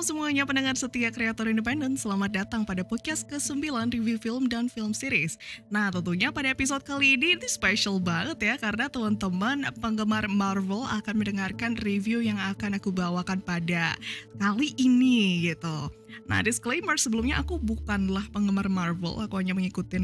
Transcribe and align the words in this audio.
Semuanya 0.00 0.48
pendengar 0.48 0.80
setia 0.80 1.12
kreator 1.12 1.44
independen, 1.44 1.92
selamat 1.92 2.32
datang 2.32 2.64
pada 2.64 2.80
podcast 2.80 3.28
ke-9 3.28 3.92
review 3.92 4.16
film 4.16 4.48
dan 4.48 4.64
film 4.64 4.96
series. 4.96 5.36
Nah 5.68 5.92
tentunya 5.92 6.32
pada 6.32 6.48
episode 6.48 6.80
kali 6.88 7.20
ini 7.20 7.36
ini 7.36 7.44
special 7.44 8.00
banget 8.00 8.40
ya 8.40 8.54
karena 8.56 8.88
teman-teman 8.88 9.68
penggemar 9.76 10.24
Marvel 10.24 10.88
akan 10.88 11.14
mendengarkan 11.20 11.76
review 11.84 12.24
yang 12.24 12.40
akan 12.40 12.80
aku 12.80 12.88
bawakan 12.88 13.44
pada 13.44 13.92
kali 14.40 14.72
ini 14.80 15.52
gitu. 15.52 15.92
Nah 16.26 16.42
disclaimer 16.44 16.96
sebelumnya 16.96 17.42
aku 17.42 17.58
bukanlah 17.58 18.26
penggemar 18.30 18.66
Marvel, 18.70 19.18
aku 19.22 19.40
hanya 19.40 19.56
mengikuti 19.56 19.98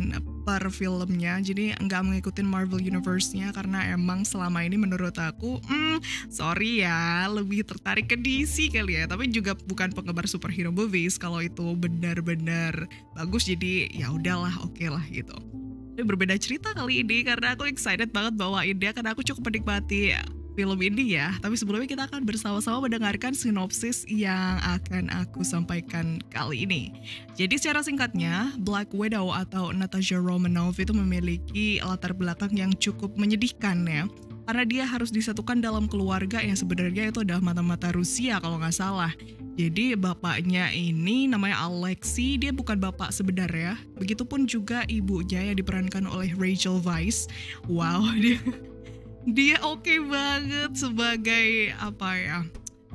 per 0.46 0.62
filmnya, 0.70 1.38
jadi 1.42 1.74
nggak 1.78 2.02
mengikuti 2.06 2.40
Marvel 2.42 2.82
Universe-nya 2.82 3.50
karena 3.54 3.94
emang 3.94 4.22
selama 4.22 4.62
ini 4.62 4.78
menurut 4.78 5.14
aku, 5.18 5.58
hmm, 5.66 5.98
sorry 6.30 6.86
ya, 6.86 7.26
lebih 7.30 7.66
tertarik 7.66 8.10
ke 8.10 8.16
DC 8.18 8.70
kali 8.70 9.02
ya. 9.02 9.10
Tapi 9.10 9.30
juga 9.30 9.54
bukan 9.54 9.90
penggemar 9.90 10.30
superhero 10.30 10.70
movies 10.70 11.18
kalau 11.18 11.42
itu 11.42 11.74
benar-benar 11.74 12.86
bagus, 13.14 13.46
jadi 13.46 13.90
ya 13.90 14.10
udahlah, 14.14 14.54
oke 14.62 14.74
okay 14.76 14.88
lah 14.90 15.02
gitu. 15.10 15.34
Tapi 15.96 16.04
berbeda 16.04 16.36
cerita 16.36 16.76
kali 16.76 17.00
ini 17.00 17.24
karena 17.24 17.56
aku 17.56 17.64
excited 17.64 18.12
banget 18.12 18.36
bawain 18.36 18.76
dia 18.76 18.92
karena 18.92 19.16
aku 19.16 19.24
cukup 19.24 19.48
menikmati 19.48 20.12
film 20.56 20.80
ini 20.80 21.20
ya. 21.20 21.36
Tapi 21.44 21.54
sebelumnya 21.54 21.84
kita 21.84 22.08
akan 22.08 22.24
bersama-sama 22.24 22.88
mendengarkan 22.88 23.36
sinopsis 23.36 24.08
yang 24.08 24.56
akan 24.64 25.12
aku 25.12 25.44
sampaikan 25.44 26.16
kali 26.32 26.64
ini. 26.64 26.96
Jadi 27.36 27.60
secara 27.60 27.84
singkatnya, 27.84 28.56
Black 28.64 28.96
Widow 28.96 29.28
atau 29.30 29.70
Natasha 29.76 30.16
Romanoff 30.16 30.80
itu 30.80 30.96
memiliki 30.96 31.78
latar 31.84 32.16
belakang 32.16 32.56
yang 32.56 32.72
cukup 32.80 33.12
menyedihkan 33.20 33.84
ya. 33.84 34.08
Karena 34.46 34.62
dia 34.62 34.84
harus 34.86 35.10
disatukan 35.10 35.58
dalam 35.58 35.90
keluarga 35.90 36.38
yang 36.38 36.54
sebenarnya 36.54 37.10
itu 37.10 37.26
adalah 37.26 37.42
mata-mata 37.42 37.90
Rusia 37.90 38.38
kalau 38.38 38.62
nggak 38.62 38.78
salah. 38.78 39.10
Jadi 39.56 39.96
bapaknya 39.98 40.70
ini 40.70 41.26
namanya 41.26 41.66
Alexi, 41.66 42.38
dia 42.38 42.54
bukan 42.54 42.78
bapak 42.78 43.10
sebenarnya. 43.10 43.74
Begitupun 43.98 44.46
juga 44.46 44.86
ibunya 44.86 45.50
yang 45.50 45.56
diperankan 45.58 46.06
oleh 46.06 46.30
Rachel 46.38 46.78
Weisz. 46.84 47.26
Wow, 47.66 48.06
dia 48.22 48.38
dia 49.26 49.58
oke 49.66 49.82
okay 49.82 49.98
banget 49.98 50.70
sebagai 50.78 51.74
apa 51.82 52.10
ya 52.14 52.38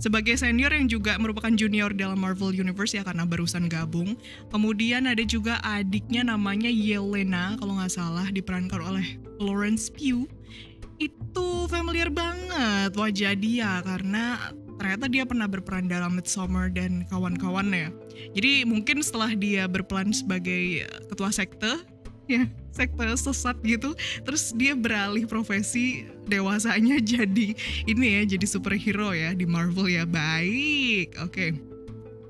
sebagai 0.01 0.33
senior 0.33 0.73
yang 0.73 0.89
juga 0.89 1.13
merupakan 1.21 1.53
junior 1.53 1.93
dalam 1.93 2.17
Marvel 2.17 2.49
Universe 2.49 2.97
ya 2.97 3.05
karena 3.05 3.21
barusan 3.21 3.69
gabung. 3.69 4.17
Kemudian 4.49 5.05
ada 5.05 5.21
juga 5.21 5.61
adiknya 5.61 6.25
namanya 6.25 6.73
Yelena 6.73 7.53
kalau 7.61 7.77
nggak 7.77 7.93
salah 7.93 8.25
diperankan 8.33 8.81
oleh 8.81 9.05
Florence 9.37 9.93
Pugh. 9.93 10.25
Itu 10.97 11.69
familiar 11.69 12.09
banget 12.09 12.97
wajah 12.97 13.37
dia 13.37 13.85
karena 13.85 14.53
ternyata 14.81 15.05
dia 15.05 15.23
pernah 15.29 15.45
berperan 15.45 15.85
dalam 15.85 16.17
Midsommar 16.17 16.73
dan 16.73 17.05
kawan-kawannya. 17.13 17.93
Jadi 18.33 18.65
mungkin 18.65 19.05
setelah 19.05 19.37
dia 19.37 19.69
berperan 19.69 20.09
sebagai 20.09 20.89
ketua 21.13 21.29
sekte 21.29 21.77
ya 22.25 22.49
sekte 22.71 23.05
sesat 23.19 23.55
gitu. 23.63 23.93
Terus 24.23 24.55
dia 24.55 24.73
beralih 24.73 25.27
profesi 25.27 26.07
dewasanya 26.25 26.97
jadi 27.13 27.53
ini 27.85 28.07
ya 28.19 28.21
jadi 28.35 28.45
superhero 28.47 29.11
ya 29.11 29.35
di 29.35 29.45
Marvel 29.45 29.91
ya. 29.91 30.03
Baik 30.07 31.19
oke. 31.21 31.31
Okay. 31.31 31.51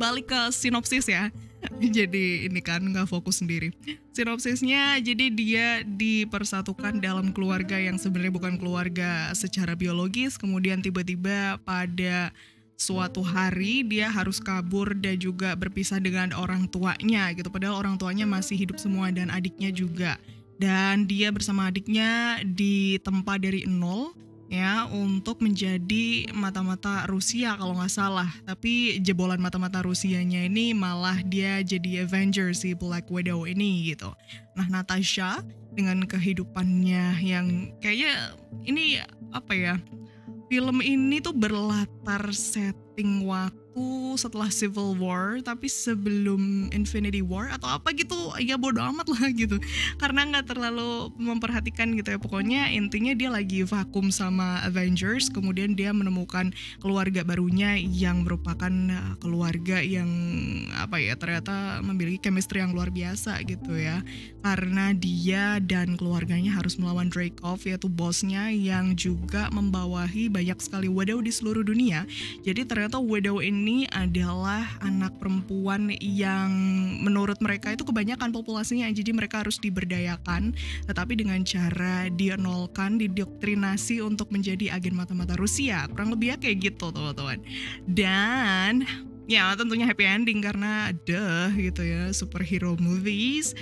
balik 0.01 0.33
ke 0.33 0.41
sinopsis 0.49 1.05
ya. 1.05 1.29
Jadi 1.77 2.49
ini 2.49 2.57
kan 2.57 2.81
nggak 2.81 3.05
fokus 3.05 3.37
sendiri. 3.37 3.69
Sinopsisnya 4.17 4.97
jadi 4.97 5.29
dia 5.29 5.67
dipersatukan 5.85 6.97
dalam 6.97 7.29
keluarga 7.31 7.77
yang 7.77 8.01
sebenarnya 8.01 8.33
bukan 8.33 8.57
keluarga 8.57 9.29
secara 9.37 9.77
biologis. 9.77 10.41
Kemudian 10.41 10.81
tiba-tiba 10.81 11.61
pada 11.61 12.33
suatu 12.81 13.21
hari 13.21 13.85
dia 13.85 14.09
harus 14.09 14.41
kabur 14.41 14.97
dan 14.97 15.21
juga 15.21 15.53
berpisah 15.53 16.01
dengan 16.01 16.33
orang 16.33 16.65
tuanya 16.65 17.29
gitu. 17.37 17.53
Padahal 17.53 17.77
orang 17.77 18.01
tuanya 18.01 18.25
masih 18.25 18.57
hidup 18.57 18.81
semua 18.81 19.13
dan 19.13 19.29
adiknya 19.29 19.69
juga. 19.69 20.17
Dan 20.57 21.05
dia 21.05 21.29
bersama 21.29 21.69
adiknya 21.69 22.41
ditempa 22.41 23.37
dari 23.37 23.69
nol 23.69 24.17
ya 24.51 24.83
untuk 24.91 25.39
menjadi 25.39 26.27
mata-mata 26.33 27.05
Rusia 27.05 27.53
kalau 27.53 27.77
nggak 27.77 27.93
salah. 27.93 28.29
Tapi 28.49 28.97
jebolan 29.05 29.37
mata-mata 29.37 29.85
Rusianya 29.85 30.49
ini 30.49 30.73
malah 30.73 31.21
dia 31.21 31.61
jadi 31.61 32.09
Avenger 32.09 32.57
si 32.57 32.73
Black 32.73 33.13
Widow 33.13 33.45
ini 33.45 33.93
gitu. 33.93 34.09
Nah 34.57 34.65
Natasha 34.67 35.45
dengan 35.71 36.03
kehidupannya 36.03 37.21
yang 37.23 37.71
kayaknya 37.79 38.35
ini 38.67 38.99
apa 39.31 39.53
ya 39.55 39.75
film 40.51 40.83
ini 40.83 41.23
tuh 41.23 41.31
berlatar 41.31 42.00
setting 42.33 43.25
waktu 43.25 43.59
setelah 44.19 44.51
Civil 44.51 44.99
War 44.99 45.39
tapi 45.39 45.71
sebelum 45.71 46.67
Infinity 46.75 47.23
War 47.23 47.47
atau 47.55 47.79
apa 47.79 47.95
gitu 47.95 48.35
ya 48.43 48.59
bodo 48.59 48.83
amat 48.83 49.07
lah 49.07 49.31
gitu. 49.41 49.55
Karena 49.95 50.27
nggak 50.27 50.51
terlalu 50.51 51.07
memperhatikan 51.15 51.95
gitu 51.95 52.11
ya. 52.11 52.19
Pokoknya 52.19 52.67
intinya 52.75 53.15
dia 53.15 53.31
lagi 53.31 53.63
vakum 53.63 54.11
sama 54.11 54.59
Avengers 54.67 55.31
kemudian 55.31 55.71
dia 55.79 55.95
menemukan 55.95 56.51
keluarga 56.83 57.23
barunya 57.23 57.79
yang 57.79 58.27
merupakan 58.27 58.71
eh, 58.91 59.15
keluarga 59.23 59.79
yang 59.79 60.11
apa 60.75 60.99
ya 60.99 61.15
ternyata 61.15 61.79
memiliki 61.79 62.27
chemistry 62.27 62.59
yang 62.59 62.75
luar 62.75 62.91
biasa 62.91 63.39
gitu 63.47 63.79
ya. 63.79 64.03
Karena 64.43 64.91
dia 64.91 65.63
dan 65.63 65.95
keluarganya 65.95 66.51
harus 66.59 66.75
melawan 66.75 67.07
Dreykov 67.07 67.63
yaitu 67.63 67.87
bosnya 67.87 68.51
yang 68.51 68.99
juga 68.99 69.47
membawahi 69.55 70.27
banyak 70.27 70.59
sekali 70.59 70.91
widow 70.91 71.23
di 71.23 71.31
seluruh 71.31 71.63
dunia 71.63 71.90
jadi 72.41 72.61
ternyata 72.65 72.97
widow 72.97 73.43
ini 73.43 73.85
adalah 73.91 74.65
anak 74.81 75.17
perempuan 75.19 75.93
yang 75.99 76.49
menurut 77.03 77.37
mereka 77.43 77.73
itu 77.73 77.83
kebanyakan 77.83 78.31
populasinya. 78.31 78.87
Jadi 78.91 79.11
mereka 79.11 79.43
harus 79.43 79.59
diberdayakan 79.59 80.55
tetapi 80.87 81.13
dengan 81.19 81.43
cara 81.43 82.07
dienolkan 82.09 82.97
didoktrinasi 83.01 83.99
untuk 84.01 84.31
menjadi 84.31 84.73
agen 84.75 84.95
mata-mata 84.95 85.35
Rusia. 85.35 85.85
Kurang 85.91 86.15
lebih 86.15 86.33
ya 86.33 86.37
kayak 86.39 86.57
gitu 86.71 86.93
teman-teman. 86.93 87.39
Dan 87.85 88.87
ya 89.29 89.55
tentunya 89.55 89.87
happy 89.87 90.03
ending 90.03 90.43
karena 90.43 90.91
deh 91.07 91.55
gitu 91.55 91.81
ya 91.87 92.11
superhero 92.11 92.75
movies 92.75 93.55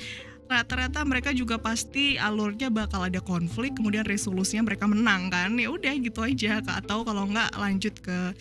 rata-rata 0.49 1.05
mereka 1.05 1.29
juga 1.29 1.61
pasti 1.61 2.17
alurnya 2.17 2.73
bakal 2.73 3.05
ada 3.05 3.21
konflik 3.21 3.77
kemudian 3.77 4.03
resolusinya 4.03 4.65
mereka 4.65 4.89
menang 4.89 5.29
kan? 5.29 5.53
Ya 5.55 5.69
udah 5.69 5.93
gitu 6.01 6.25
aja. 6.25 6.59
Atau 6.65 7.05
kalau 7.05 7.29
nggak 7.29 7.53
lanjut 7.53 7.93
ke 8.01 8.33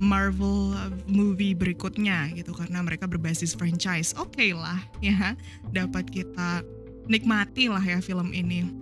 Marvel 0.00 0.76
movie 1.08 1.56
berikutnya 1.56 2.30
gitu. 2.36 2.52
Karena 2.52 2.84
mereka 2.84 3.08
berbasis 3.08 3.56
franchise. 3.56 4.12
Oke 4.20 4.36
okay 4.36 4.50
lah 4.52 4.78
ya, 5.00 5.32
dapat 5.72 6.06
kita 6.12 6.60
nikmati 7.08 7.66
lah 7.66 7.82
ya 7.82 7.98
film 7.98 8.30
ini 8.30 8.79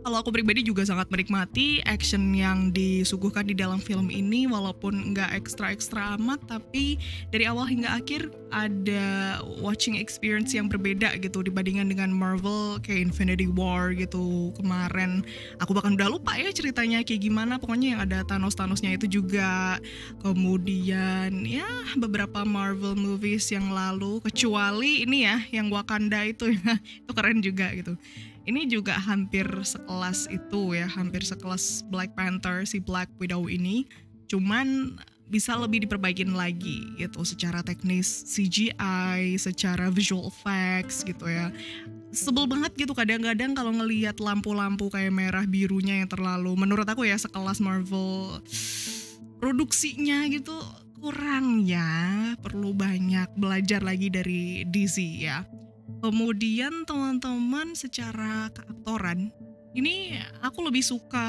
kalau 0.00 0.24
aku 0.24 0.32
pribadi 0.32 0.64
juga 0.64 0.84
sangat 0.84 1.12
menikmati 1.12 1.84
action 1.84 2.32
yang 2.32 2.72
disuguhkan 2.72 3.44
di 3.44 3.52
dalam 3.52 3.76
film 3.76 4.08
ini 4.08 4.48
walaupun 4.48 5.12
nggak 5.12 5.36
ekstra-ekstra 5.36 6.16
amat 6.16 6.40
tapi 6.48 6.96
dari 7.28 7.44
awal 7.44 7.68
hingga 7.68 7.92
akhir 8.00 8.32
ada 8.50 9.38
watching 9.62 10.00
experience 10.00 10.56
yang 10.56 10.66
berbeda 10.66 11.14
gitu 11.22 11.44
dibandingkan 11.44 11.86
dengan 11.86 12.10
Marvel 12.10 12.82
kayak 12.82 13.12
Infinity 13.12 13.46
War 13.46 13.94
gitu 13.94 14.50
kemarin. 14.58 15.22
Aku 15.62 15.76
bahkan 15.76 15.94
udah 15.94 16.10
lupa 16.10 16.34
ya 16.34 16.50
ceritanya 16.50 17.04
kayak 17.06 17.30
gimana 17.30 17.62
pokoknya 17.62 17.88
yang 17.96 18.00
ada 18.02 18.26
Thanos-Thanosnya 18.26 18.98
itu 18.98 19.22
juga. 19.22 19.78
Kemudian 20.24 21.46
ya 21.46 21.68
beberapa 21.94 22.42
Marvel 22.42 22.98
movies 22.98 23.46
yang 23.54 23.70
lalu 23.70 24.18
kecuali 24.26 25.06
ini 25.06 25.28
ya 25.28 25.38
yang 25.54 25.70
Wakanda 25.70 26.26
itu 26.26 26.50
ya. 26.50 26.74
Itu 27.06 27.12
keren 27.14 27.38
juga 27.42 27.70
gitu 27.74 27.94
ini 28.48 28.64
juga 28.64 28.96
hampir 28.96 29.44
sekelas 29.44 30.30
itu 30.32 30.76
ya, 30.76 30.88
hampir 30.88 31.20
sekelas 31.20 31.84
Black 31.92 32.16
Panther 32.16 32.64
si 32.64 32.80
Black 32.80 33.12
Widow 33.20 33.50
ini. 33.50 33.84
Cuman 34.30 34.96
bisa 35.30 35.54
lebih 35.54 35.86
diperbaikin 35.86 36.34
lagi 36.34 36.82
gitu 36.98 37.22
secara 37.22 37.62
teknis 37.62 38.26
CGI, 38.26 39.38
secara 39.38 39.86
visual 39.92 40.26
effects 40.26 41.06
gitu 41.06 41.30
ya. 41.30 41.54
Sebel 42.10 42.50
banget 42.50 42.74
gitu 42.74 42.90
kadang-kadang 42.90 43.54
kalau 43.54 43.70
ngelihat 43.70 44.18
lampu-lampu 44.18 44.90
kayak 44.90 45.14
merah 45.14 45.46
birunya 45.46 46.02
yang 46.02 46.10
terlalu 46.10 46.58
menurut 46.58 46.82
aku 46.82 47.06
ya 47.06 47.14
sekelas 47.14 47.62
Marvel 47.62 48.42
produksinya 49.38 50.26
gitu 50.26 50.58
kurang 51.00 51.64
ya 51.64 52.34
perlu 52.42 52.74
banyak 52.74 53.30
belajar 53.38 53.80
lagi 53.80 54.12
dari 54.12 54.66
DC 54.68 55.22
ya 55.22 55.46
Kemudian 56.00 56.88
teman-teman 56.88 57.76
secara 57.76 58.48
keaktoran, 58.56 59.28
ini 59.76 60.16
aku 60.40 60.64
lebih 60.66 60.80
suka 60.80 61.28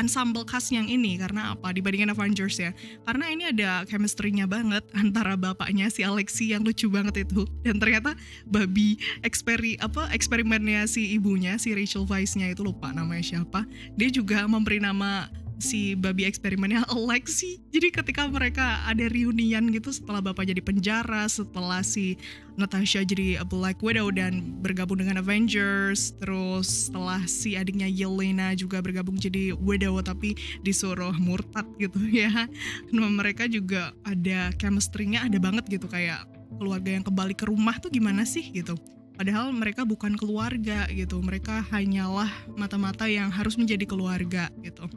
ensemble 0.00 0.42
cast 0.42 0.72
yang 0.72 0.88
ini 0.88 1.20
karena 1.20 1.54
apa? 1.54 1.70
Dibandingkan 1.70 2.10
Avengers 2.10 2.58
ya. 2.58 2.70
Karena 3.04 3.28
ini 3.30 3.50
ada 3.50 3.84
chemistry-nya 3.86 4.48
banget 4.48 4.82
antara 5.02 5.36
bapaknya 5.36 5.86
si 5.92 6.02
Alexi 6.02 6.54
yang 6.54 6.64
lucu 6.64 6.88
banget 6.88 7.28
itu. 7.28 7.44
Dan 7.62 7.78
ternyata 7.78 8.16
babi 8.48 8.98
eksperi 9.22 9.76
apa 9.78 10.08
eksperimennya 10.10 10.88
si 10.88 11.14
ibunya 11.14 11.58
si 11.60 11.76
Rachel 11.76 12.08
Weisz-nya 12.08 12.50
itu 12.50 12.64
lupa 12.66 12.90
namanya 12.90 13.22
siapa. 13.22 13.66
Dia 13.94 14.08
juga 14.08 14.46
memberi 14.48 14.82
nama 14.82 15.28
si 15.58 15.98
babi 15.98 16.24
eksperimennya 16.28 16.86
Alexi. 16.94 17.60
Jadi 17.72 17.88
ketika 17.92 18.28
mereka 18.28 18.80
ada 18.86 19.08
reunian 19.10 19.68
gitu 19.72 19.92
setelah 19.92 20.20
bapaknya 20.22 20.56
di 20.56 20.64
penjara, 20.64 21.26
setelah 21.26 21.80
si 21.84 22.16
Natasha 22.54 23.00
jadi 23.02 23.40
Black 23.48 23.80
Widow 23.80 24.12
dan 24.12 24.60
bergabung 24.60 25.00
dengan 25.00 25.20
Avengers, 25.20 26.16
terus 26.20 26.88
setelah 26.88 27.24
si 27.24 27.56
adiknya 27.56 27.88
Yelena 27.88 28.52
juga 28.52 28.80
bergabung 28.84 29.16
jadi 29.16 29.56
Widow 29.56 30.00
tapi 30.04 30.36
disuruh 30.60 31.16
murtad 31.16 31.64
gitu 31.76 31.98
ya. 32.22 32.48
Nah, 32.92 33.10
mereka 33.12 33.48
juga 33.48 33.92
ada 34.04 34.52
chemistry-nya 34.60 35.24
ada 35.24 35.38
banget 35.40 35.68
gitu 35.68 35.88
kayak 35.88 36.24
keluarga 36.60 36.94
yang 36.94 37.04
kembali 37.04 37.34
ke 37.34 37.48
rumah 37.48 37.80
tuh 37.80 37.88
gimana 37.88 38.28
sih 38.28 38.52
gitu 38.52 38.76
Padahal 39.12 39.52
mereka 39.52 39.84
bukan 39.84 40.16
keluarga 40.16 40.88
gitu, 40.88 41.20
mereka 41.20 41.60
hanyalah 41.68 42.26
mata-mata 42.56 43.04
yang 43.04 43.28
harus 43.28 43.60
menjadi 43.60 43.84
keluarga 43.84 44.48
gitu. 44.64 44.88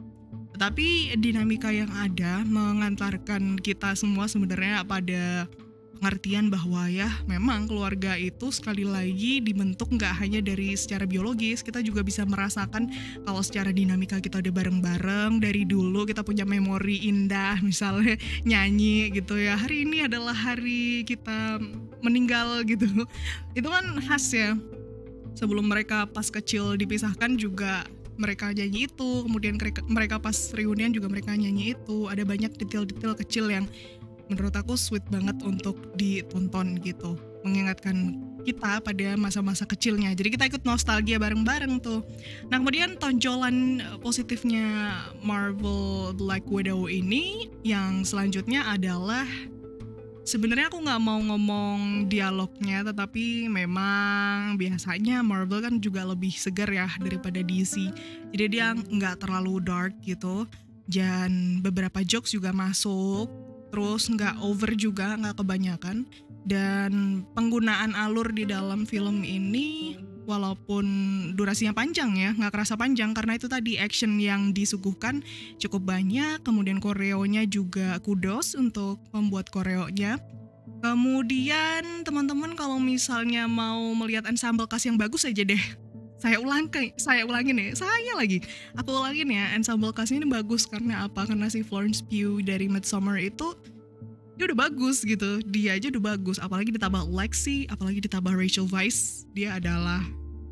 Tetapi 0.56 1.20
dinamika 1.20 1.68
yang 1.68 1.92
ada 1.92 2.40
mengantarkan 2.48 3.60
kita 3.60 3.92
semua 3.92 4.24
sebenarnya 4.24 4.88
pada 4.88 5.44
pengertian 6.00 6.48
bahwa 6.48 6.88
ya 6.88 7.12
memang 7.28 7.68
keluarga 7.68 8.16
itu 8.16 8.48
sekali 8.48 8.88
lagi 8.88 9.44
dibentuk 9.44 9.92
nggak 9.92 10.16
hanya 10.16 10.40
dari 10.40 10.72
secara 10.72 11.04
biologis 11.04 11.60
kita 11.60 11.84
juga 11.84 12.00
bisa 12.00 12.24
merasakan 12.24 12.88
kalau 13.24 13.40
secara 13.44 13.68
dinamika 13.68 14.16
kita 14.16 14.40
udah 14.40 14.52
bareng-bareng 14.52 15.44
dari 15.44 15.68
dulu 15.68 16.08
kita 16.08 16.24
punya 16.24 16.48
memori 16.48 17.04
indah 17.04 17.60
misalnya 17.60 18.16
nyanyi 18.48 19.12
gitu 19.12 19.36
ya. 19.36 19.60
Hari 19.60 19.84
ini 19.84 20.08
adalah 20.08 20.32
hari 20.32 21.04
kita 21.04 21.60
meninggal 22.00 22.64
gitu. 22.64 22.88
Itu 23.52 23.68
kan 23.68 24.00
khas 24.08 24.32
ya. 24.32 24.56
Sebelum 25.36 25.68
mereka 25.68 26.08
pas 26.08 26.32
kecil 26.32 26.80
dipisahkan 26.80 27.36
juga 27.36 27.84
mereka 28.16 28.52
nyanyi 28.52 28.88
itu 28.88 29.24
kemudian 29.24 29.56
mereka 29.86 30.16
pas 30.20 30.36
reunian 30.52 30.92
juga 30.92 31.08
mereka 31.08 31.32
nyanyi 31.36 31.76
itu. 31.76 32.08
Ada 32.08 32.24
banyak 32.24 32.56
detail-detail 32.56 33.14
kecil 33.16 33.48
yang 33.52 33.64
menurut 34.26 34.54
aku 34.58 34.74
sweet 34.74 35.06
banget 35.08 35.38
untuk 35.46 35.78
ditonton 35.94 36.80
gitu. 36.82 37.14
Mengingatkan 37.46 38.18
kita 38.46 38.78
pada 38.78 39.18
masa-masa 39.18 39.66
kecilnya. 39.66 40.14
Jadi 40.14 40.38
kita 40.38 40.46
ikut 40.46 40.62
nostalgia 40.62 41.18
bareng-bareng 41.18 41.82
tuh. 41.82 42.06
Nah 42.46 42.62
kemudian 42.62 42.94
tonjolan 42.94 43.82
positifnya 43.98 44.94
Marvel 45.22 46.14
Black 46.14 46.46
Widow 46.46 46.86
ini 46.86 47.50
yang 47.66 48.06
selanjutnya 48.06 48.62
adalah 48.70 49.26
sebenarnya 50.26 50.68
aku 50.68 50.82
nggak 50.82 51.02
mau 51.02 51.22
ngomong 51.22 52.10
dialognya 52.10 52.82
tetapi 52.82 53.46
memang 53.46 54.58
biasanya 54.58 55.22
Marvel 55.22 55.62
kan 55.62 55.78
juga 55.78 56.02
lebih 56.02 56.34
segar 56.34 56.68
ya 56.68 56.90
daripada 56.98 57.40
DC 57.40 57.88
jadi 58.34 58.44
dia 58.50 58.66
nggak 58.74 59.24
terlalu 59.24 59.62
dark 59.62 59.94
gitu. 60.04 60.44
Dan 60.86 61.64
beberapa 61.66 62.04
jokes 62.06 62.36
juga 62.36 62.54
masuk 62.54 63.26
terus 63.74 64.06
nggak 64.06 64.38
over 64.44 64.70
juga 64.76 65.18
nggak 65.18 65.40
kebanyakan. 65.42 66.06
Dan 66.46 67.24
penggunaan 67.34 67.96
alur 67.98 68.30
di 68.30 68.46
dalam 68.46 68.86
film 68.86 69.26
ini 69.26 69.98
walaupun 70.26 70.84
durasinya 71.38 71.72
panjang 71.72 72.12
ya 72.18 72.30
nggak 72.34 72.52
kerasa 72.52 72.74
panjang 72.74 73.14
karena 73.14 73.38
itu 73.38 73.46
tadi 73.46 73.78
action 73.78 74.18
yang 74.18 74.50
disuguhkan 74.50 75.22
cukup 75.62 75.86
banyak. 75.86 76.42
Kemudian 76.42 76.82
koreonya 76.82 77.46
juga 77.46 77.96
kudos 78.02 78.58
untuk 78.58 79.00
membuat 79.14 79.48
koreonya. 79.48 80.18
Kemudian 80.82 82.04
teman-teman 82.04 82.52
kalau 82.58 82.76
misalnya 82.76 83.48
mau 83.48 83.80
melihat 83.96 84.28
ensemble 84.28 84.68
cast 84.68 84.90
yang 84.90 84.98
bagus 85.00 85.24
aja 85.24 85.46
deh. 85.46 85.62
Saya 86.16 86.40
ulang 86.40 86.66
ke 86.66 86.96
saya 86.98 87.22
ulangin 87.24 87.56
ya 87.56 87.72
saya 87.78 88.12
lagi. 88.18 88.42
Aku 88.76 88.90
ulangin 88.92 89.30
ya 89.30 89.54
ensemble 89.54 89.94
castnya 89.94 90.20
ini 90.20 90.28
bagus 90.28 90.66
karena 90.66 91.06
apa? 91.08 91.24
Karena 91.24 91.46
si 91.48 91.62
Florence 91.62 92.02
Pugh 92.02 92.42
dari 92.42 92.66
Midsummer 92.66 93.16
itu 93.16 93.56
dia 94.36 94.44
udah 94.52 94.68
bagus 94.68 95.00
gitu. 95.02 95.40
Dia 95.48 95.80
aja 95.80 95.88
udah 95.88 96.14
bagus. 96.14 96.36
Apalagi 96.36 96.70
ditambah 96.76 97.08
Lexi 97.08 97.64
apalagi 97.72 98.04
ditambah 98.04 98.36
Rachel 98.36 98.68
Weisz. 98.68 99.24
Dia 99.32 99.56
adalah 99.56 100.04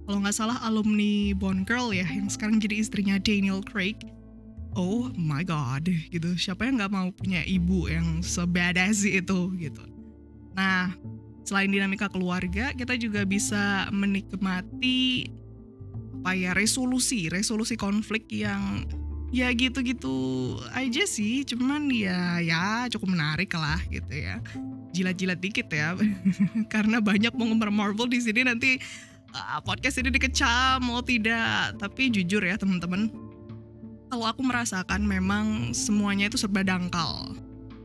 kalau 0.09 0.25
nggak 0.25 0.37
salah 0.37 0.59
alumni 0.65 1.33
Bond 1.37 1.69
Girl 1.69 1.93
ya 1.93 2.05
yang 2.09 2.29
sekarang 2.29 2.61
jadi 2.61 2.81
istrinya 2.81 3.17
Daniel 3.21 3.61
Craig. 3.61 4.01
Oh 4.75 5.13
my 5.15 5.45
god 5.45 5.87
gitu. 5.87 6.35
Siapa 6.35 6.67
yang 6.67 6.81
nggak 6.81 6.93
mau 6.93 7.09
punya 7.13 7.45
ibu 7.45 7.87
yang 7.87 8.25
sebadas 8.25 9.05
itu 9.05 9.53
gitu. 9.61 9.85
Nah 10.57 10.97
selain 11.45 11.69
dinamika 11.69 12.09
keluarga 12.09 12.73
kita 12.73 12.97
juga 12.97 13.29
bisa 13.29 13.93
menikmati 13.93 15.29
apa 16.25 16.33
ya 16.33 16.57
resolusi 16.57 17.29
resolusi 17.29 17.77
konflik 17.77 18.25
yang 18.33 18.89
ya 19.35 19.51
gitu-gitu 19.51 20.15
aja 20.71 21.03
sih. 21.11 21.43
Cuman 21.43 21.91
ya 21.91 22.39
ya 22.39 22.87
cukup 22.87 23.19
menarik 23.19 23.51
lah 23.59 23.83
gitu 23.91 24.15
ya. 24.15 24.39
Jilat-jilat 24.95 25.43
dikit 25.43 25.67
ya. 25.75 25.99
Karena 26.73 27.03
banyak 27.03 27.35
penggemar 27.35 27.75
Marvel 27.75 28.07
di 28.07 28.23
sini 28.23 28.47
nanti 28.47 28.79
uh, 29.35 29.59
podcast 29.67 29.99
ini 29.99 30.15
dikecam 30.15 30.79
mau 30.87 31.03
tidak. 31.03 31.75
Tapi 31.83 32.15
jujur 32.15 32.47
ya 32.47 32.55
teman-teman 32.55 33.11
kalau 34.15 34.31
aku 34.31 34.47
merasakan 34.47 35.03
memang 35.03 35.75
semuanya 35.75 36.31
itu 36.31 36.39
serba 36.39 36.63
dangkal. 36.63 37.35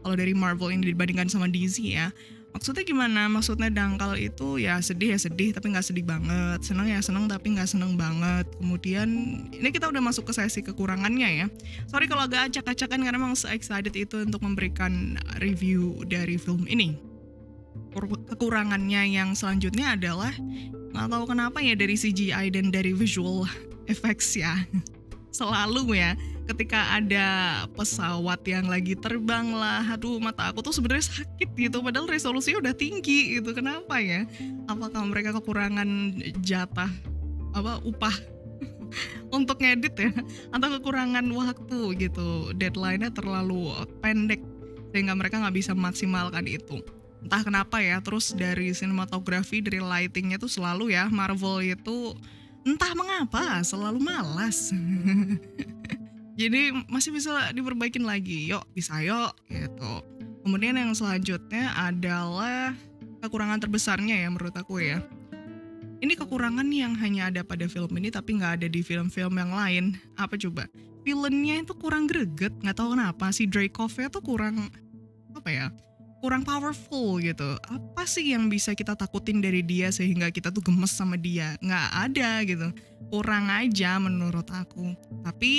Kalau 0.05 0.15
dari 0.15 0.37
Marvel 0.37 0.69
ini 0.69 0.93
dibandingkan 0.93 1.25
sama 1.25 1.49
DC 1.49 1.81
ya 1.81 2.13
maksudnya 2.53 2.83
gimana? 2.85 3.29
Maksudnya 3.29 3.69
dangkal 3.69 4.17
itu 4.17 4.59
ya 4.61 4.81
sedih 4.81 5.15
ya 5.15 5.19
sedih 5.19 5.53
tapi 5.55 5.71
nggak 5.71 5.85
sedih 5.85 6.05
banget. 6.05 6.59
Seneng 6.65 6.87
ya 6.89 6.99
seneng 7.01 7.25
tapi 7.29 7.53
nggak 7.55 7.69
seneng 7.69 7.95
banget. 7.95 8.45
Kemudian 8.57 9.09
ini 9.53 9.69
kita 9.69 9.89
udah 9.89 10.01
masuk 10.01 10.29
ke 10.29 10.33
sesi 10.35 10.65
kekurangannya 10.65 11.45
ya. 11.45 11.47
Sorry 11.87 12.09
kalau 12.09 12.25
agak 12.25 12.53
acak-acakan 12.53 13.05
karena 13.05 13.17
emang 13.17 13.35
excited 13.35 13.93
itu 13.93 14.25
untuk 14.25 14.41
memberikan 14.43 15.17
review 15.39 16.01
dari 16.05 16.35
film 16.35 16.65
ini. 16.69 16.97
Kekurangannya 18.29 19.09
yang 19.09 19.33
selanjutnya 19.33 19.97
adalah 19.97 20.33
nggak 20.93 21.07
tahu 21.09 21.23
kenapa 21.29 21.57
ya 21.61 21.73
dari 21.77 21.95
CGI 21.95 22.53
dan 22.53 22.69
dari 22.73 22.93
visual 22.93 23.45
effects 23.89 24.37
ya. 24.37 24.53
Selalu 25.37 25.95
ya 25.95 26.17
ketika 26.49 26.97
ada 26.97 27.27
pesawat 27.77 28.41
yang 28.49 28.65
lagi 28.65 28.97
terbang 28.97 29.53
lah 29.53 29.85
aduh 29.85 30.17
mata 30.17 30.49
aku 30.49 30.65
tuh 30.65 30.73
sebenarnya 30.73 31.05
sakit 31.05 31.53
gitu 31.53 31.85
padahal 31.85 32.09
resolusinya 32.09 32.65
udah 32.65 32.73
tinggi 32.73 33.37
gitu 33.37 33.53
kenapa 33.53 34.01
ya? 34.01 34.25
Apakah 34.65 35.05
mereka 35.05 35.29
kekurangan 35.37 36.17
jatah 36.41 36.89
apa 37.53 37.77
upah 37.85 38.15
untuk 39.37 39.61
ngedit 39.61 39.93
ya? 39.93 40.11
Atau 40.49 40.81
kekurangan 40.81 41.25
waktu 41.29 41.79
gitu 42.01 42.49
deadline-nya 42.57 43.13
terlalu 43.13 43.69
pendek 44.01 44.41
sehingga 44.89 45.13
mereka 45.13 45.37
nggak 45.37 45.53
bisa 45.53 45.77
maksimalkan 45.77 46.49
itu. 46.49 46.81
Entah 47.21 47.45
kenapa 47.45 47.77
ya 47.77 48.01
terus 48.01 48.33
dari 48.33 48.73
sinematografi 48.73 49.61
dari 49.61 49.77
lightingnya 49.77 50.41
tuh 50.41 50.49
selalu 50.49 50.97
ya 50.97 51.11
Marvel 51.13 51.61
itu 51.61 52.17
entah 52.65 52.91
mengapa 52.97 53.61
selalu 53.61 53.99
malas 54.01 54.71
jadi 56.39 56.71
masih 56.87 57.11
bisa 57.11 57.51
diperbaikin 57.51 58.07
lagi. 58.07 58.47
Yuk 58.47 58.63
bisa 58.71 59.03
yuk 59.03 59.35
gitu. 59.51 59.91
Kemudian 60.47 60.79
yang 60.79 60.95
selanjutnya 60.95 61.75
adalah 61.75 62.71
kekurangan 63.19 63.59
terbesarnya 63.59 64.23
ya 64.23 64.31
menurut 64.31 64.55
aku 64.55 64.79
ya. 64.79 65.03
Ini 65.99 66.15
kekurangan 66.15 66.63
yang 66.71 66.95
hanya 66.95 67.27
ada 67.27 67.43
pada 67.43 67.67
film 67.67 67.91
ini 67.99 68.07
tapi 68.07 68.39
nggak 68.39 68.63
ada 68.63 68.67
di 68.71 68.79
film-film 68.79 69.35
yang 69.35 69.51
lain. 69.51 69.99
Apa 70.15 70.39
coba? 70.39 70.71
Villainnya 71.03 71.67
itu 71.67 71.75
kurang 71.75 72.07
greget 72.07 72.55
nggak 72.63 72.79
tahu 72.79 72.95
kenapa. 72.95 73.35
Si 73.35 73.43
Dracov 73.43 73.91
tuh 73.91 74.23
kurang 74.23 74.71
apa 75.35 75.49
ya 75.51 75.67
kurang 76.19 76.43
powerful 76.43 77.19
gitu. 77.23 77.55
Apa 77.67 78.03
sih 78.03 78.35
yang 78.35 78.51
bisa 78.51 78.75
kita 78.75 78.95
takutin 78.95 79.39
dari 79.39 79.63
dia 79.63 79.89
sehingga 79.89 80.27
kita 80.31 80.51
tuh 80.51 80.63
gemes 80.63 80.91
sama 80.91 81.15
dia? 81.15 81.55
Nggak 81.63 81.87
ada 81.95 82.29
gitu. 82.43 82.67
Kurang 83.09 83.47
aja 83.49 83.97
menurut 83.97 84.45
aku. 84.51 84.93
Tapi 85.23 85.51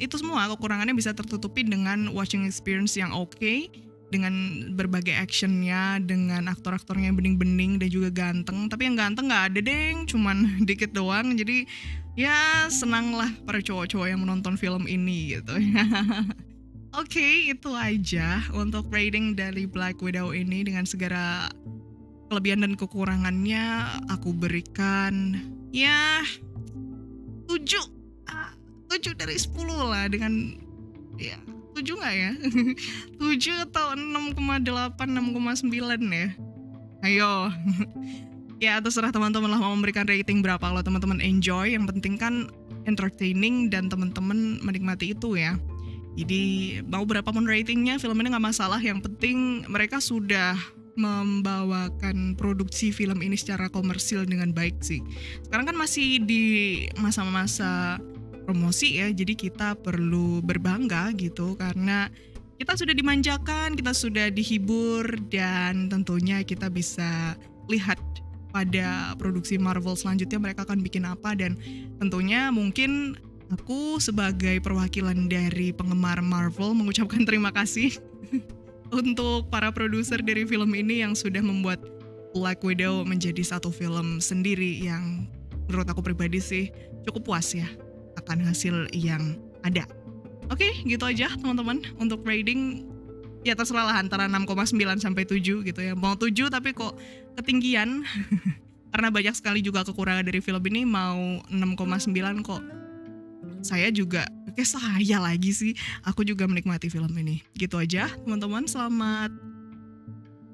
itu 0.00 0.14
semua 0.16 0.48
kekurangannya 0.50 0.96
bisa 0.96 1.12
tertutupi 1.12 1.62
dengan 1.62 2.10
watching 2.10 2.48
experience 2.48 2.96
yang 2.96 3.12
oke, 3.12 3.36
okay, 3.36 3.68
dengan 4.12 4.34
berbagai 4.76 5.16
actionnya, 5.16 5.96
dengan 6.04 6.48
aktor-aktornya 6.52 7.12
yang 7.12 7.16
bening-bening 7.16 7.80
dan 7.80 7.88
juga 7.88 8.12
ganteng. 8.12 8.68
Tapi 8.68 8.92
yang 8.92 8.96
ganteng 9.00 9.32
nggak 9.32 9.44
ada 9.52 9.60
deng, 9.60 10.04
cuman 10.04 10.36
dikit 10.68 10.92
doang. 10.92 11.36
Jadi 11.36 11.64
ya 12.12 12.68
senang 12.68 13.16
lah 13.16 13.32
para 13.48 13.64
cowok-cowok 13.64 14.08
yang 14.08 14.20
menonton 14.20 14.60
film 14.60 14.84
ini 14.84 15.40
gitu. 15.40 15.56
Oke, 16.92 17.24
okay, 17.24 17.34
itu 17.48 17.72
aja 17.72 18.44
untuk 18.52 18.92
rating 18.92 19.32
dari 19.32 19.64
Black 19.64 20.04
Widow 20.04 20.36
ini 20.36 20.60
dengan 20.60 20.84
segala 20.84 21.48
kelebihan 22.28 22.68
dan 22.68 22.76
kekurangannya 22.76 23.64
aku 24.12 24.36
berikan 24.36 25.40
ya 25.72 26.20
7 27.48 27.64
7 27.64 27.88
ah, 28.28 28.52
dari 29.16 29.36
10 29.40 29.56
lah 29.88 30.04
dengan 30.12 30.52
ya 31.16 31.40
7 31.72 31.80
nggak 31.80 32.12
ya? 32.12 32.32
7 33.24 33.64
atau 33.72 33.96
6,8 33.96 34.92
6,9 34.92 35.72
ya? 36.12 36.28
Ayo. 37.08 37.32
Ya 38.62 38.78
terserah 38.78 39.10
teman-teman 39.10 39.50
lah 39.50 39.58
mau 39.58 39.74
memberikan 39.74 40.06
rating 40.06 40.38
berapa. 40.38 40.62
Kalau 40.62 40.86
teman-teman 40.86 41.18
enjoy 41.18 41.74
yang 41.74 41.82
penting 41.82 42.14
kan 42.14 42.46
entertaining 42.86 43.66
dan 43.66 43.90
teman-teman 43.90 44.62
menikmati 44.62 45.18
itu 45.18 45.34
ya 45.34 45.58
Jadi 46.12 46.42
mau 46.84 47.04
berapapun 47.08 47.48
ratingnya 47.48 47.96
film 47.96 48.20
ini 48.20 48.32
nggak 48.32 48.46
masalah. 48.52 48.80
Yang 48.80 49.08
penting 49.08 49.64
mereka 49.68 49.98
sudah 49.98 50.56
membawakan 50.92 52.36
produksi 52.36 52.92
film 52.92 53.24
ini 53.24 53.36
secara 53.36 53.72
komersil 53.72 54.28
dengan 54.28 54.52
baik 54.52 54.76
sih. 54.84 55.00
Sekarang 55.48 55.72
kan 55.72 55.76
masih 55.76 56.20
di 56.20 56.44
masa-masa 57.00 57.96
promosi 58.44 59.00
ya, 59.00 59.08
jadi 59.08 59.32
kita 59.32 59.78
perlu 59.80 60.44
berbangga 60.44 61.14
gitu 61.16 61.56
karena 61.56 62.12
kita 62.60 62.76
sudah 62.76 62.94
dimanjakan, 62.94 63.74
kita 63.74 63.96
sudah 63.96 64.28
dihibur 64.28 65.06
dan 65.32 65.88
tentunya 65.88 66.44
kita 66.44 66.68
bisa 66.68 67.34
lihat 67.72 67.98
pada 68.52 69.16
produksi 69.16 69.56
Marvel 69.56 69.96
selanjutnya 69.96 70.36
mereka 70.36 70.68
akan 70.68 70.84
bikin 70.84 71.08
apa 71.08 71.32
dan 71.32 71.56
tentunya 71.96 72.52
mungkin 72.52 73.16
aku 73.52 74.00
sebagai 74.00 74.64
perwakilan 74.64 75.28
dari 75.28 75.76
penggemar 75.76 76.24
Marvel 76.24 76.72
mengucapkan 76.72 77.28
terima 77.28 77.52
kasih 77.52 77.92
untuk 78.98 79.52
para 79.52 79.68
produser 79.68 80.24
dari 80.24 80.48
film 80.48 80.72
ini 80.72 81.04
yang 81.04 81.12
sudah 81.12 81.44
membuat 81.44 81.80
Black 82.32 82.64
Widow 82.64 83.04
menjadi 83.04 83.44
satu 83.44 83.68
film 83.68 84.24
sendiri 84.24 84.80
yang 84.80 85.28
menurut 85.68 85.84
aku 85.84 86.00
pribadi 86.00 86.40
sih 86.40 86.64
cukup 87.04 87.28
puas 87.28 87.52
ya 87.52 87.68
akan 88.24 88.40
hasil 88.44 88.88
yang 88.96 89.36
ada. 89.64 89.84
Oke, 90.48 90.68
gitu 90.84 91.04
aja 91.04 91.32
teman-teman 91.32 91.80
untuk 91.96 92.24
rating 92.24 92.88
ya 93.44 93.56
terserah 93.56 93.88
lah 93.88 93.96
antara 94.00 94.28
6,9 94.28 94.76
sampai 95.00 95.24
7 95.28 95.64
gitu 95.64 95.80
ya. 95.80 95.92
Mau 95.92 96.16
7 96.16 96.48
tapi 96.48 96.72
kok 96.72 96.96
ketinggian 97.36 98.04
karena 98.92 99.08
banyak 99.12 99.32
sekali 99.36 99.60
juga 99.60 99.84
kekurangan 99.84 100.24
dari 100.24 100.40
film 100.40 100.60
ini 100.72 100.84
mau 100.88 101.40
6,9 101.48 102.44
kok 102.44 102.81
saya 103.62 103.88
juga 103.94 104.26
kayak 104.52 104.68
saya 104.68 105.16
lagi 105.22 105.54
sih. 105.54 105.72
Aku 106.04 106.26
juga 106.26 106.44
menikmati 106.44 106.90
film 106.90 107.10
ini. 107.16 107.40
Gitu 107.54 107.78
aja 107.78 108.10
teman-teman. 108.26 108.66
Selamat 108.66 109.30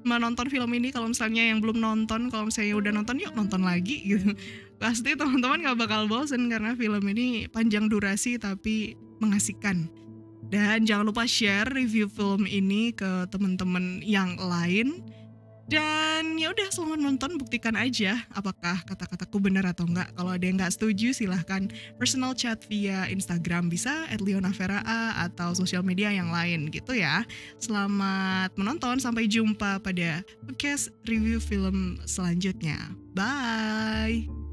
menonton 0.05 0.47
film 0.47 0.71
ini. 0.77 0.93
Kalau 0.93 1.11
misalnya 1.11 1.43
yang 1.43 1.59
belum 1.59 1.81
nonton 1.81 2.31
kalau 2.31 2.47
misalnya 2.47 2.77
udah 2.77 2.91
nonton 2.93 3.19
yuk 3.19 3.33
nonton 3.35 3.65
lagi. 3.65 4.05
Gitu. 4.05 4.31
Pasti 4.79 5.17
teman-teman 5.17 5.65
gak 5.65 5.77
bakal 5.77 6.07
bosen 6.07 6.47
karena 6.47 6.77
film 6.77 7.03
ini 7.11 7.49
panjang 7.51 7.91
durasi 7.91 8.39
tapi 8.39 8.95
mengasihkan. 9.19 9.89
Dan 10.49 10.87
jangan 10.87 11.13
lupa 11.13 11.29
share 11.29 11.69
review 11.69 12.09
film 12.09 12.49
ini 12.49 12.89
ke 12.95 13.29
teman-teman 13.29 14.01
yang 14.01 14.33
lain 14.39 15.03
dan 15.69 16.35
ya 16.41 16.49
udah 16.49 16.67
selamat 16.73 16.99
nonton 16.99 17.37
buktikan 17.37 17.77
aja 17.77 18.17
apakah 18.33 18.81
kata-kataku 18.89 19.37
benar 19.37 19.69
atau 19.69 19.85
enggak. 19.85 20.09
Kalau 20.17 20.33
ada 20.33 20.41
yang 20.41 20.57
nggak 20.57 20.73
setuju 20.73 21.13
silahkan 21.13 21.69
personal 22.01 22.33
chat 22.33 22.65
via 22.65 23.05
Instagram 23.05 23.69
bisa 23.69 24.09
at 24.09 24.19
Vera 24.57 24.81
A 24.81 25.29
atau 25.29 25.53
sosial 25.53 25.85
media 25.85 26.09
yang 26.09 26.33
lain 26.33 26.73
gitu 26.73 26.97
ya. 26.97 27.21
Selamat 27.61 28.49
menonton 28.57 28.97
sampai 28.97 29.29
jumpa 29.29 29.77
pada 29.85 30.25
podcast 30.49 30.89
review 31.05 31.37
film 31.37 32.01
selanjutnya. 32.09 32.81
Bye. 33.13 34.48